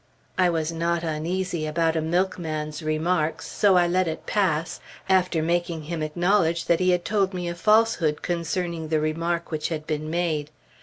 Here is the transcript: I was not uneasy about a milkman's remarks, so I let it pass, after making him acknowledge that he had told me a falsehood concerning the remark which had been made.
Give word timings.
I 0.35 0.49
was 0.49 0.71
not 0.71 1.03
uneasy 1.03 1.67
about 1.67 1.95
a 1.95 2.01
milkman's 2.01 2.81
remarks, 2.81 3.47
so 3.47 3.77
I 3.77 3.85
let 3.87 4.07
it 4.07 4.25
pass, 4.25 4.79
after 5.07 5.43
making 5.43 5.83
him 5.83 6.01
acknowledge 6.01 6.65
that 6.65 6.79
he 6.79 6.89
had 6.89 7.05
told 7.05 7.35
me 7.35 7.47
a 7.47 7.53
falsehood 7.53 8.23
concerning 8.23 8.87
the 8.87 8.99
remark 8.99 9.51
which 9.51 9.69
had 9.69 9.85
been 9.85 10.09
made. 10.09 10.49